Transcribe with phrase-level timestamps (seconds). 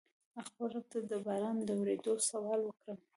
[0.47, 2.97] خپل رب ته د باران د ورېدو سوال وکړم.